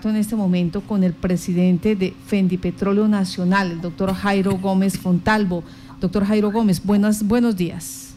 [0.00, 4.98] contacto en este momento con el presidente de Fendi Petróleo Nacional, el doctor Jairo Gómez
[4.98, 5.62] Fontalvo.
[6.00, 8.14] Doctor Jairo Gómez, buenos, buenos días.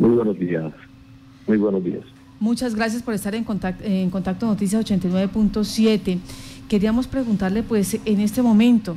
[0.00, 0.72] Muy buenos días.
[1.46, 2.02] Muy buenos días.
[2.40, 6.18] Muchas gracias por estar en contacto, en contacto Noticias 89.7.
[6.68, 8.96] Queríamos preguntarle, pues, en este momento,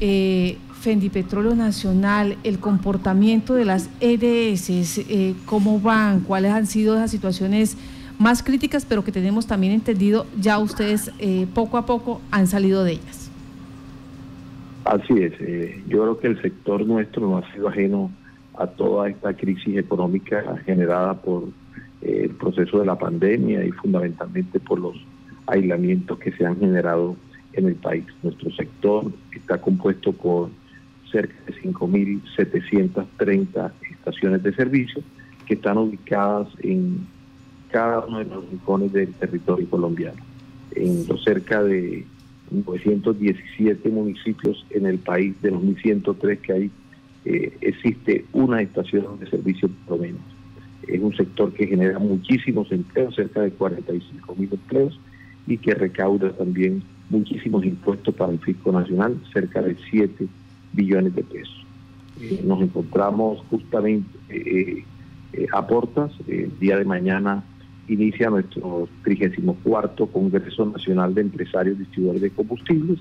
[0.00, 6.96] eh, Fendi Petróleo Nacional, el comportamiento de las EDS, eh, cómo van, cuáles han sido
[6.96, 7.76] esas situaciones
[8.18, 12.84] más críticas, pero que tenemos también entendido, ya ustedes eh, poco a poco han salido
[12.84, 13.30] de ellas.
[14.84, 15.32] Así es,
[15.88, 18.10] yo creo que el sector nuestro no ha sido ajeno
[18.56, 21.48] a toda esta crisis económica generada por
[22.02, 24.94] el proceso de la pandemia y fundamentalmente por los
[25.46, 27.16] aislamientos que se han generado
[27.52, 28.06] en el país.
[28.22, 30.48] Nuestro sector está compuesto por
[31.10, 35.02] cerca de 5.730 estaciones de servicio
[35.46, 37.06] que están ubicadas en
[37.76, 40.20] cada uno de los rincones del territorio colombiano.
[40.74, 42.06] En los cerca de
[42.50, 46.70] 917 municipios en el país, de los 1.103 que hay,
[47.26, 50.36] eh, existe una estación de servicio por lo menos
[50.86, 54.98] es un sector que genera muchísimos empleos, cerca de 45 mil empleos,
[55.46, 60.26] y que recauda también muchísimos impuestos para el fisco nacional, cerca de 7
[60.72, 61.66] billones de pesos.
[62.20, 64.84] Eh, nos encontramos justamente eh,
[65.32, 67.44] eh, a portas, el día de mañana
[67.88, 72.98] inicia nuestro 34 Congreso Nacional de Empresarios Distribuidores de Combustibles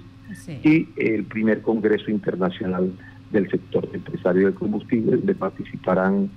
[0.63, 2.91] y el primer Congreso Internacional
[3.31, 6.29] del Sector de Empresarios de Combustibles, donde participarán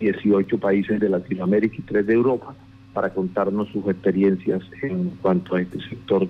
[0.00, 2.54] 18 países de Latinoamérica y 3 de Europa
[2.92, 6.28] para contarnos sus experiencias en cuanto a este sector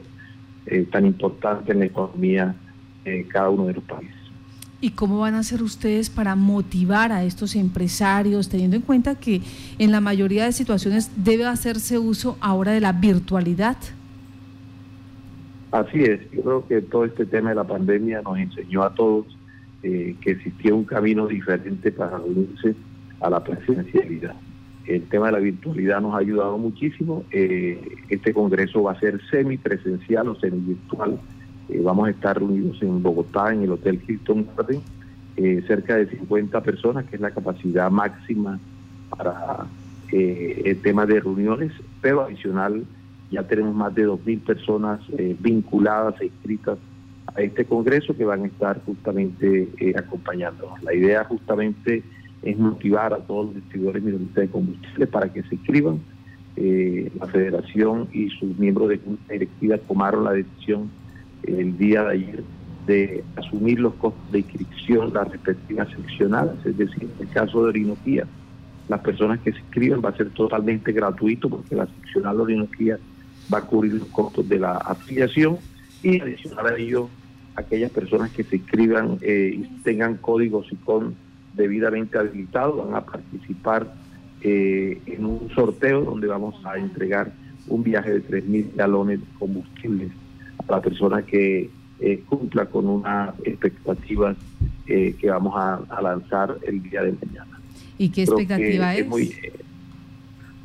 [0.67, 2.55] eh, tan importante en la economía
[3.05, 4.26] de cada uno de los países.
[4.81, 9.41] ¿Y cómo van a hacer ustedes para motivar a estos empresarios, teniendo en cuenta que
[9.79, 13.79] en la mayoría de situaciones debe hacerse uso ahora de la virtualidad?
[15.71, 19.27] Así es, yo creo que todo este tema de la pandemia nos enseñó a todos
[19.83, 22.75] eh, que existía un camino diferente para unirse
[23.21, 24.35] a la presencialidad.
[24.87, 27.25] El tema de la virtualidad nos ha ayudado muchísimo.
[27.31, 31.19] Eh, este congreso va a ser semipresencial o semi-virtual.
[31.69, 34.81] Eh, vamos a estar reunidos en Bogotá, en el Hotel Hilton Garden,
[35.37, 38.59] eh, cerca de 50 personas, que es la capacidad máxima
[39.11, 39.67] para
[40.13, 42.85] el tema de reuniones, pero adicional
[43.31, 45.01] ya tenemos más de 2.000 personas
[45.41, 46.79] vinculadas e inscritas
[47.35, 50.81] a este congreso que van a estar justamente acompañándonos.
[50.85, 52.05] La idea justamente
[52.43, 56.01] es motivar a todos los distribuidores minoristas de combustible para que se inscriban.
[56.57, 60.91] Eh, la federación y sus miembros de junta directiva tomaron la decisión
[61.45, 62.45] el día de ayer
[62.87, 67.69] de asumir los costos de inscripción, las respectivas seccionadas, es decir, en el caso de
[67.71, 68.27] Orinoquía,
[68.89, 72.99] las personas que se inscriban va a ser totalmente gratuito porque la seccional Orinoquía
[73.53, 75.59] va a cubrir los costos de la afiliación
[76.03, 77.09] y adicional a ello,
[77.57, 81.17] aquellas personas que se inscriban eh, y tengan códigos y con
[81.55, 83.93] debidamente habilitados van a participar
[84.43, 87.33] eh, en un sorteo donde vamos a entregar
[87.67, 90.13] un viaje de 3.000 galones de combustibles
[90.69, 94.35] la persona que eh, cumpla con una expectativa
[94.87, 97.59] eh, que vamos a, lanzar el día de mañana.
[97.99, 99.01] ¿Y qué expectativa es?
[99.01, 99.35] Es muy,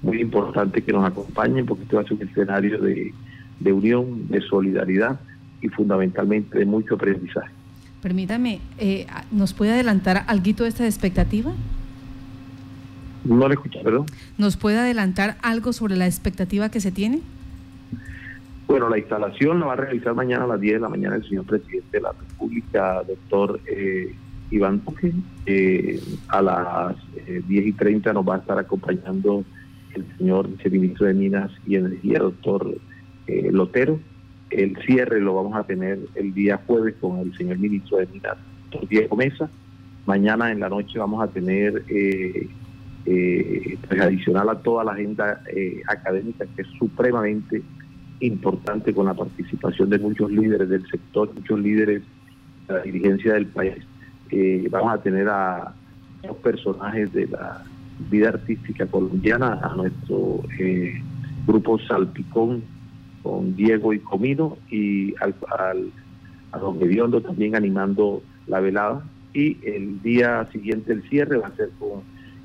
[0.01, 3.13] muy importante que nos acompañen porque esto va a ser un escenario de,
[3.59, 5.19] de unión, de solidaridad
[5.61, 7.51] y fundamentalmente de mucho aprendizaje.
[8.01, 11.53] Permítame, eh, ¿nos puede adelantar algo de esta expectativa?
[13.23, 14.07] No le escuché, perdón.
[14.39, 17.21] ¿Nos puede adelantar algo sobre la expectativa que se tiene?
[18.71, 21.27] Bueno, la instalación la va a realizar mañana a las 10 de la mañana el
[21.27, 24.15] señor presidente de la República, doctor eh,
[24.49, 25.13] Iván Duque.
[25.45, 26.95] Eh, a las
[27.25, 29.43] 10 y 30 nos va a estar acompañando
[29.93, 32.75] el señor viceministro de Minas y Energía, doctor
[33.27, 33.99] Lotero
[34.51, 38.37] el cierre lo vamos a tener el día jueves con el señor ministro de Minas,
[38.69, 39.49] doctor Diego Mesa.
[40.05, 42.49] Mañana en la noche vamos a tener, eh,
[43.05, 47.61] eh, pues, adicional a toda la agenda eh, académica, que es supremamente
[48.21, 52.03] importante con la participación de muchos líderes del sector, muchos líderes
[52.67, 53.75] de la dirigencia del país.
[54.69, 55.73] vamos a tener a
[56.23, 57.63] dos personajes de la
[58.09, 60.41] vida artística colombiana, a nuestro
[61.45, 62.63] grupo Salpicón,
[63.23, 65.35] con Diego y Comino y al,
[66.51, 69.03] a don Mediondo también animando la velada
[69.33, 72.01] y el día siguiente el cierre va a ser con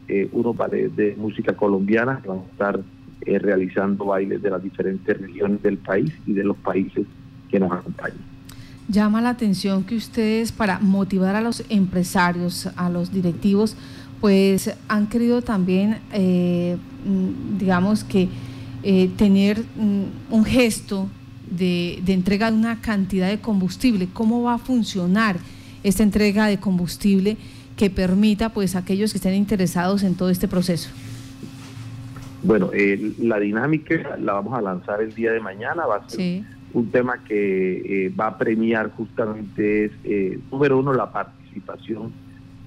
[0.09, 2.81] eh, unos de música colombiana que van a estar
[3.27, 7.07] eh, realizando bailes de las diferentes regiones del país y de los países
[7.51, 8.19] que nos acompañan.
[8.89, 13.77] Llama la atención que ustedes para motivar a los empresarios, a los directivos,
[14.21, 18.29] pues han querido también, eh, mm, digamos que
[18.83, 21.09] eh, tener mm, un gesto
[21.51, 24.09] de, entrega de una cantidad de combustible.
[24.13, 25.39] ¿Cómo va a funcionar
[25.83, 27.37] esta entrega de combustible
[27.77, 30.91] que permita pues a aquellos que estén interesados en todo este proceso?
[32.47, 32.71] Bueno,
[33.19, 37.25] la dinámica la vamos a lanzar el día de mañana, va a ser un tema
[37.25, 42.13] que eh, va a premiar justamente es, eh, número uno, la participación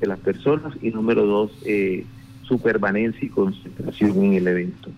[0.01, 2.05] de las personas y número dos, eh,
[2.43, 4.89] su permanencia y concentración en el evento.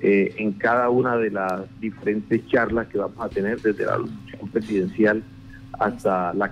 [0.00, 4.48] Eh, en cada una de las diferentes charlas que vamos a tener, desde la alusión
[4.50, 5.22] presidencial
[5.78, 6.50] hasta la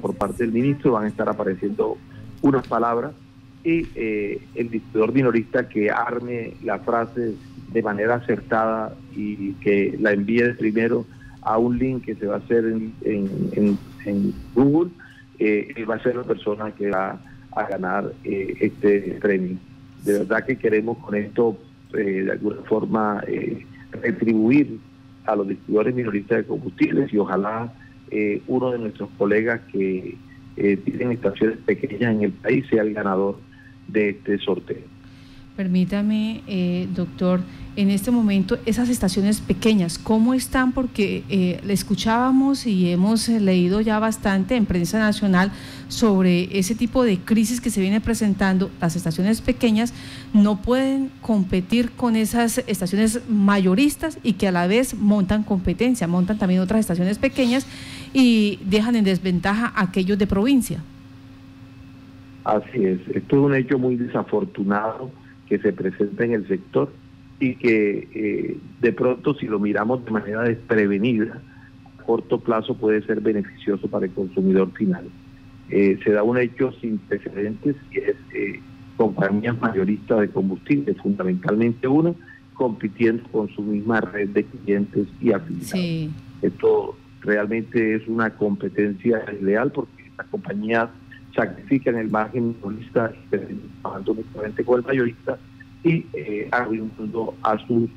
[0.00, 1.98] por parte del ministro, van a estar apareciendo
[2.42, 3.12] unas palabras
[3.64, 7.34] y eh, el distribuidor minorista que arme la frase
[7.72, 11.06] de manera acertada y que la envíe primero
[11.42, 13.78] a un link que se va a hacer en,
[14.54, 14.90] Google,
[15.38, 17.18] eh, va a ser la persona que va
[17.54, 19.56] a ganar eh, este premio.
[20.04, 21.56] De verdad que queremos con esto,
[21.94, 23.64] eh, de alguna forma, eh,
[24.02, 24.78] retribuir
[25.24, 27.72] a los distribuidores minoristas de combustibles y ojalá
[28.46, 30.16] uno de nuestros colegas que
[30.54, 33.38] tienen estaciones pequeñas en el país sea el ganador
[33.88, 34.94] de este sorteo.
[35.56, 37.40] Permítame, eh, doctor,
[37.76, 40.72] en este momento esas estaciones pequeñas, ¿cómo están?
[40.72, 45.52] Porque eh, le escuchábamos y hemos leído ya bastante en prensa nacional
[45.86, 48.68] sobre ese tipo de crisis que se viene presentando.
[48.80, 49.94] Las estaciones pequeñas
[50.32, 56.36] no pueden competir con esas estaciones mayoristas y que a la vez montan competencia, montan
[56.36, 57.64] también otras estaciones pequeñas
[58.12, 60.82] y dejan en desventaja a aquellos de provincia.
[62.44, 65.10] Así es, esto es un hecho muy desafortunado
[65.48, 66.92] que se presenta en el sector
[67.40, 71.40] y que eh, de pronto si lo miramos de manera desprevenida,
[71.98, 75.06] a corto plazo puede ser beneficioso para el consumidor final.
[75.70, 78.60] Eh, se da un hecho sin precedentes y es eh,
[78.96, 82.14] compañías mayoristas de combustible, fundamentalmente una,
[82.52, 86.12] compitiendo con su misma red de clientes y afiliados.
[86.42, 90.90] Esto realmente es una competencia desleal porque estas compañías
[91.34, 95.38] sacrifican el margen minorista trabajando únicamente con el mayorista
[95.82, 97.90] y eh, a sus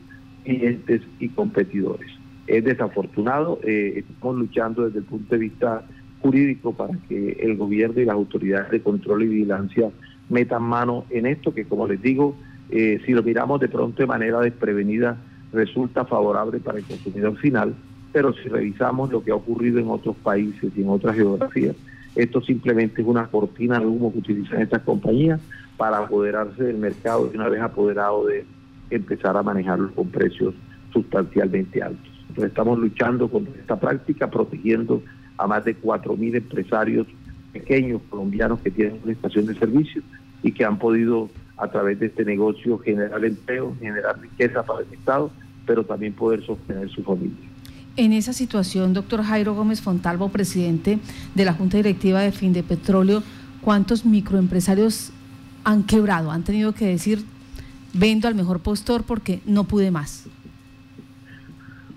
[0.43, 2.11] clientes y competidores.
[2.47, 5.83] Es desafortunado, eh, estamos luchando desde el punto de vista
[6.21, 9.89] jurídico para que el gobierno y las autoridades de control y vigilancia
[10.29, 12.35] metan mano en esto, que como les digo,
[12.69, 15.17] eh, si lo miramos de pronto de manera desprevenida,
[15.53, 17.75] resulta favorable para el consumidor final,
[18.11, 21.75] pero si revisamos lo que ha ocurrido en otros países y en otras geografías,
[22.15, 25.39] esto simplemente es una cortina de humo que utilizan estas compañías
[25.77, 28.45] para apoderarse del mercado y una vez apoderado de
[28.89, 30.55] empezar a manejarlo con precios
[30.91, 32.11] sustancialmente altos.
[32.29, 35.03] Entonces estamos luchando contra esta práctica, protegiendo
[35.37, 37.07] a más de 4.000 empresarios
[37.53, 40.01] pequeños colombianos que tienen una estación de servicio
[40.43, 44.93] y que han podido a través de este negocio generar empleo, generar riqueza para el
[44.93, 45.31] Estado,
[45.65, 47.49] pero también poder sostener su familia.
[47.99, 50.99] En esa situación, doctor Jairo Gómez Fontalvo, presidente
[51.33, 53.23] de la Junta Directiva de Fin de Petróleo,
[53.61, 55.11] ¿cuántos microempresarios
[55.63, 56.29] han quebrado?
[56.29, 57.23] Han tenido que decir,
[57.95, 60.27] vendo al mejor postor porque no pude más.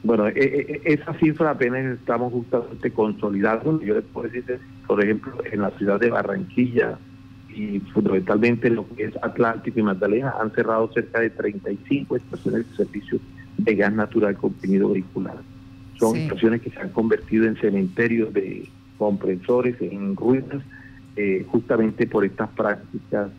[0.02, 3.78] Bueno, e, e, e, esa cifra apenas estamos justamente consolidando.
[3.82, 6.98] Yo les puedo decir, por ejemplo, en la ciudad de Barranquilla
[7.54, 12.70] y fundamentalmente en lo que es Atlántico y Magdalena, han cerrado cerca de 35 estaciones
[12.70, 13.18] de servicio
[13.58, 15.36] de gas natural comprimido vehicular.
[16.00, 18.68] Son estaciones que se han convertido en cementerios de
[18.98, 20.62] compresores, en ruinas,
[21.14, 23.30] eh, justamente por estas prácticas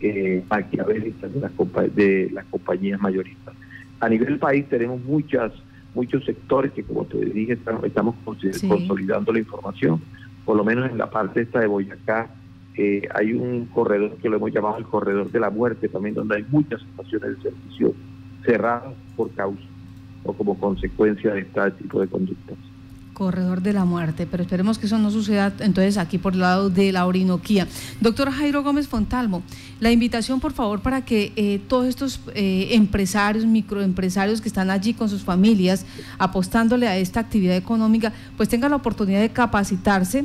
[0.00, 1.52] eh, maquiavélicas de las,
[1.94, 3.54] de las compañías mayoristas.
[4.00, 5.52] A nivel país tenemos muchas
[5.94, 10.00] muchos sectores que, como te dije, estamos, consolidando la información.
[10.44, 12.30] Por lo menos en la parte esta de Boyacá
[12.76, 16.36] eh, hay un corredor que lo hemos llamado el corredor de la muerte, también donde
[16.36, 17.94] hay muchas estaciones de servicio
[18.44, 19.69] cerradas por causa
[20.24, 22.56] o como consecuencia de este tipo de conductas.
[23.14, 26.70] Corredor de la muerte, pero esperemos que eso no suceda entonces aquí por el lado
[26.70, 27.66] de la Orinoquía.
[28.00, 29.42] Doctor Jairo Gómez Fontalmo,
[29.78, 34.94] la invitación por favor para que eh, todos estos eh, empresarios, microempresarios que están allí
[34.94, 35.84] con sus familias
[36.18, 40.24] apostándole a esta actividad económica, pues tengan la oportunidad de capacitarse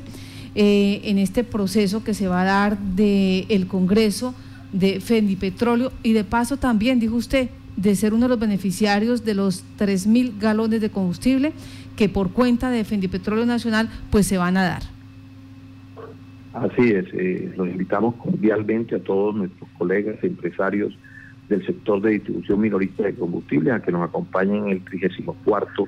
[0.58, 4.34] eh, en este proceso que se va a dar del el Congreso
[4.72, 9.26] de Fendi Petróleo y de paso también, dijo usted, de ser uno de los beneficiarios
[9.26, 11.54] de los 3.000 galones de combustible
[11.96, 14.82] que por cuenta de Petróleo Nacional pues se van a dar.
[16.54, 20.98] Así es, eh, los invitamos cordialmente a todos nuestros colegas empresarios
[21.50, 25.88] del sector de distribución minorista de combustible a que nos acompañen en el 34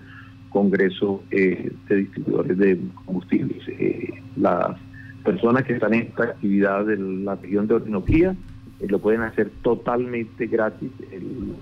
[0.49, 3.67] Congreso eh, de Distribuidores de Combustibles.
[3.67, 4.77] Eh, las
[5.23, 8.35] personas que están en esta actividad de la región de Orinoquía
[8.79, 10.91] lo pueden hacer totalmente gratis.
[11.11, 11.55] El,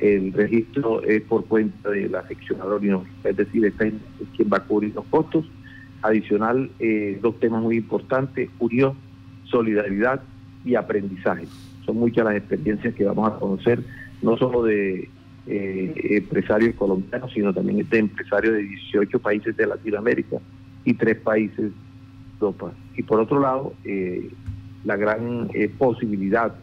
[0.00, 3.94] el registro es por cuenta de la seccionadora, es decir, esta es
[4.34, 5.44] quien va a cubrir los costos.
[6.02, 8.94] Adicional, eh, dos temas muy importantes, unión,
[9.44, 10.22] solidaridad
[10.64, 11.46] y aprendizaje.
[11.84, 13.84] Son muchas las experiencias que vamos a conocer,
[14.22, 15.10] no solo de
[15.46, 20.38] eh, empresarios colombianos, sino también de empresarios de 18 países de Latinoamérica
[20.86, 21.72] y tres países de
[22.40, 22.72] Europa.
[22.96, 24.30] Y por otro lado, eh,
[24.84, 26.54] la gran posibilidad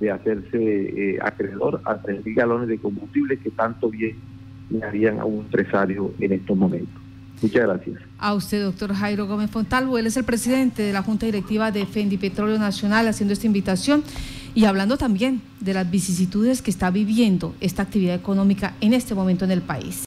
[0.00, 4.16] de hacerse eh, acreedor a 3.000 galones de combustible que tanto bien
[4.70, 7.02] le harían a un empresario en estos momentos.
[7.42, 8.00] Muchas gracias.
[8.18, 11.84] A usted, doctor Jairo Gómez Fontalvo, él es el presidente de la Junta Directiva de
[11.84, 14.02] Fendi Petróleo Nacional, haciendo esta invitación
[14.54, 19.44] y hablando también de las vicisitudes que está viviendo esta actividad económica en este momento
[19.44, 19.94] en el país.